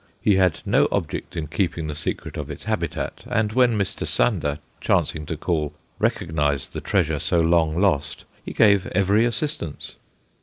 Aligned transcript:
He 0.19 0.37
had 0.37 0.61
no 0.65 0.87
object 0.91 1.37
in 1.37 1.45
keeping 1.45 1.85
the 1.85 1.93
secret 1.93 2.35
of 2.35 2.49
its 2.49 2.63
habitat, 2.63 3.23
and 3.27 3.53
when 3.53 3.77
Mr. 3.77 4.07
Sander, 4.07 4.57
chancing 4.79 5.27
to 5.27 5.37
call, 5.37 5.75
recognized 5.99 6.73
the 6.73 6.81
treasure 6.81 7.19
so 7.19 7.39
long 7.39 7.79
lost, 7.79 8.25
he 8.43 8.51
gave 8.51 8.87
every 8.87 9.25
assistance. 9.25 9.97